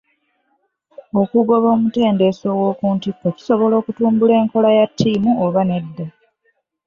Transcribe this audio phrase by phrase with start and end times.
[1.21, 6.05] Okugoba omutendesi ow'oku ntikko kisobola okutumbula enkola ya ttiimu oba nedda?